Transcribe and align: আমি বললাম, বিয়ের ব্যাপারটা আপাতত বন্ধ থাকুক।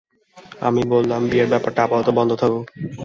আমি 0.61 0.81
বললাম, 0.93 1.21
বিয়ের 1.29 1.49
ব্যাপারটা 1.49 1.79
আপাতত 1.83 2.07
বন্ধ 2.17 2.31
থাকুক। 2.35 2.65